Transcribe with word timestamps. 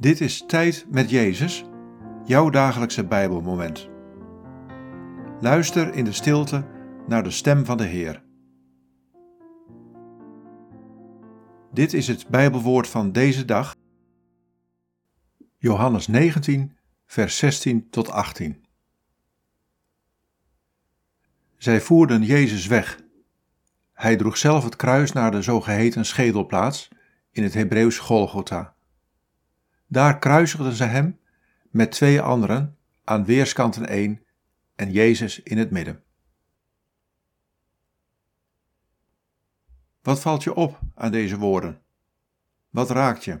Dit 0.00 0.20
is 0.20 0.44
Tijd 0.46 0.86
met 0.90 1.10
Jezus, 1.10 1.64
jouw 2.24 2.50
dagelijkse 2.50 3.04
Bijbelmoment. 3.04 3.88
Luister 5.40 5.94
in 5.94 6.04
de 6.04 6.12
stilte 6.12 6.66
naar 7.06 7.22
de 7.22 7.30
stem 7.30 7.64
van 7.64 7.76
de 7.76 7.84
Heer. 7.84 8.22
Dit 11.72 11.92
is 11.92 12.08
het 12.08 12.28
Bijbelwoord 12.28 12.88
van 12.88 13.12
deze 13.12 13.44
dag, 13.44 13.76
Johannes 15.56 16.06
19, 16.06 16.76
vers 17.06 17.36
16 17.36 17.90
tot 17.90 18.10
18. 18.10 18.64
Zij 21.56 21.80
voerden 21.80 22.22
Jezus 22.22 22.66
weg. 22.66 23.00
Hij 23.92 24.16
droeg 24.16 24.36
zelf 24.36 24.64
het 24.64 24.76
kruis 24.76 25.12
naar 25.12 25.30
de 25.30 25.42
zogeheten 25.42 26.04
schedelplaats, 26.04 26.88
in 27.30 27.42
het 27.42 27.54
Hebreeuws 27.54 27.98
Golgotha. 27.98 28.76
Daar 29.90 30.18
kruisigden 30.18 30.72
ze 30.72 30.84
hem 30.84 31.18
met 31.70 31.90
twee 31.90 32.20
anderen 32.20 32.76
aan 33.04 33.24
weerskanten 33.24 33.88
één 33.88 34.22
en 34.74 34.92
Jezus 34.92 35.42
in 35.42 35.58
het 35.58 35.70
midden. 35.70 36.02
Wat 40.02 40.20
valt 40.20 40.42
je 40.42 40.54
op 40.54 40.80
aan 40.94 41.12
deze 41.12 41.38
woorden? 41.38 41.82
Wat 42.70 42.90
raakt 42.90 43.24
je? 43.24 43.40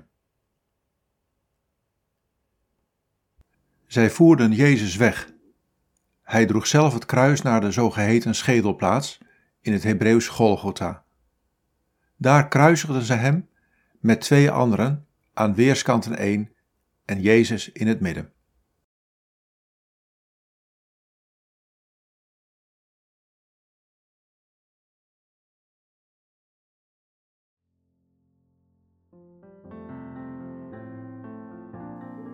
Zij 3.86 4.10
voerden 4.10 4.52
Jezus 4.52 4.96
weg. 4.96 5.32
Hij 6.22 6.46
droeg 6.46 6.66
zelf 6.66 6.92
het 6.94 7.06
kruis 7.06 7.42
naar 7.42 7.60
de 7.60 7.70
zogeheten 7.70 8.34
schedelplaats, 8.34 9.18
in 9.60 9.72
het 9.72 9.82
Hebreeuws 9.82 10.28
Golgotha. 10.28 11.04
Daar 12.16 12.48
kruisigden 12.48 13.02
ze 13.02 13.14
hem 13.14 13.48
met 14.00 14.20
twee 14.20 14.50
anderen 14.50 15.07
aan 15.38 15.54
weerskanten 15.54 16.16
één 16.16 16.52
en 17.04 17.20
Jezus 17.20 17.72
in 17.72 17.86
het 17.86 18.00
midden. 18.00 18.32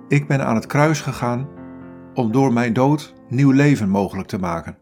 Ik 0.08 0.27
ben 0.28 0.46
aan 0.46 0.55
het 0.55 0.66
kruis 0.66 1.00
gegaan 1.00 1.48
om 2.14 2.33
door 2.33 2.52
mijn 2.52 2.72
dood 2.72 3.14
nieuw 3.28 3.50
leven 3.50 3.89
mogelijk 3.89 4.28
te 4.28 4.39
maken. 4.39 4.78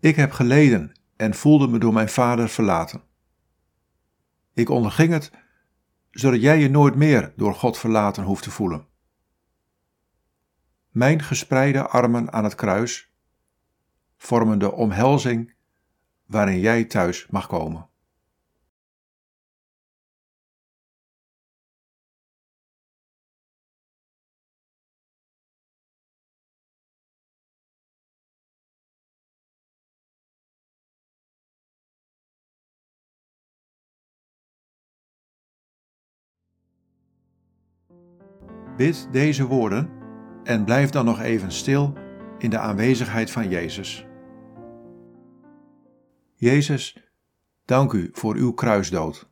Ik 0.00 0.16
heb 0.16 0.30
geleden 0.30 1.00
en 1.16 1.34
voelde 1.34 1.68
me 1.68 1.78
door 1.78 1.92
mijn 1.92 2.08
vader 2.08 2.48
verlaten. 2.48 3.02
Ik 4.54 4.68
onderging 4.68 5.12
het 5.12 5.41
zodat 6.12 6.40
jij 6.40 6.58
je 6.58 6.70
nooit 6.70 6.94
meer 6.94 7.32
door 7.36 7.54
God 7.54 7.78
verlaten 7.78 8.24
hoeft 8.24 8.42
te 8.42 8.50
voelen. 8.50 8.86
Mijn 10.88 11.22
gespreide 11.22 11.88
armen 11.88 12.32
aan 12.32 12.44
het 12.44 12.54
kruis 12.54 13.12
vormen 14.16 14.58
de 14.58 14.72
omhelzing 14.72 15.54
waarin 16.26 16.60
jij 16.60 16.84
thuis 16.84 17.26
mag 17.30 17.46
komen. 17.46 17.88
Bid 38.76 39.08
deze 39.10 39.46
woorden 39.46 39.90
en 40.44 40.64
blijf 40.64 40.90
dan 40.90 41.04
nog 41.04 41.20
even 41.20 41.52
stil 41.52 41.92
in 42.38 42.50
de 42.50 42.58
aanwezigheid 42.58 43.30
van 43.30 43.48
Jezus. 43.48 44.06
Jezus, 46.34 47.12
dank 47.64 47.92
u 47.92 48.08
voor 48.12 48.34
uw 48.34 48.52
kruisdood. 48.52 49.31